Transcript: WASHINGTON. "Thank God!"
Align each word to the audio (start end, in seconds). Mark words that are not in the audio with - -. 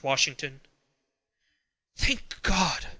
WASHINGTON. 0.03 0.61
"Thank 1.95 2.41
God!" 2.41 2.87